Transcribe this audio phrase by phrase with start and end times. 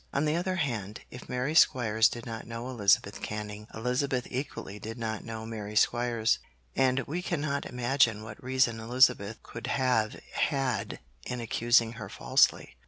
[0.11, 4.97] On the other hand, if Mary Squires did not know Elizabeth Canning, Elizabeth equally did
[4.97, 6.39] not know Mary Squires,
[6.75, 12.77] and we cannot imagine what reason Elizabeth could have had in accusing her falsely.